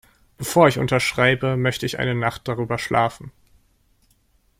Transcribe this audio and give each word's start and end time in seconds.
Bevor 0.35 0.67
ich 0.67 0.79
unterschreibe, 0.79 1.57
möchte 1.57 1.85
ich 1.85 1.99
eine 1.99 2.15
Nacht 2.15 2.47
darüber 2.47 2.79
schlafen. 2.79 3.31